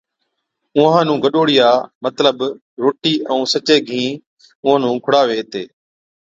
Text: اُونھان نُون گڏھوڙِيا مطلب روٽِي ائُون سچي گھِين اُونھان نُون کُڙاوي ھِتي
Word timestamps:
اُونھان 0.75 1.05
نُون 1.07 1.17
گڏھوڙِيا 1.23 1.69
مطلب 2.05 2.35
روٽِي 2.81 3.13
ائُون 3.29 3.43
سچي 3.53 3.75
گھِين 3.87 4.11
اُونھان 4.63 4.79
نُون 4.83 4.95
کُڙاوي 5.03 5.35
ھِتي 5.39 5.63